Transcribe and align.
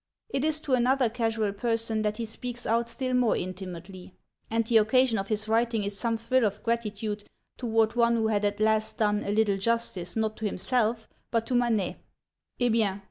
_It 0.29 0.43
is 0.43 0.59
to 0.61 0.73
another 0.73 1.09
casual 1.09 1.53
person 1.53 2.01
that 2.01 2.17
he 2.17 2.25
speaks 2.25 2.65
out 2.65 2.89
still 2.89 3.13
more 3.13 3.37
intimately 3.37 4.15
(and 4.49 4.65
the 4.65 4.77
occasion 4.77 5.19
of 5.19 5.27
his 5.27 5.47
writing 5.47 5.83
is 5.83 5.95
some 5.95 6.17
thrill 6.17 6.43
of 6.43 6.63
gratitude 6.63 7.23
towards 7.55 7.95
one 7.95 8.15
who 8.15 8.29
had 8.29 8.43
at 8.43 8.59
last 8.59 8.97
done 8.97 9.23
'a 9.23 9.29
little 9.29 9.57
justice,' 9.57 10.15
not 10.15 10.37
to 10.37 10.45
himself, 10.45 11.07
but 11.29 11.45
to 11.45 11.53
Manet): 11.53 11.97
_Eh 12.59 12.71
bien! 12.71 12.99